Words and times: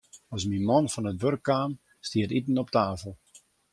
As 0.35 0.43
myn 0.49 0.65
man 0.69 0.85
fan 0.93 1.09
it 1.11 1.21
wurk 1.21 1.41
kaam, 1.47 1.71
stie 2.07 2.23
it 2.25 2.35
iten 2.37 2.59
op 2.61 2.69
'e 2.69 2.73
tafel. 2.75 3.11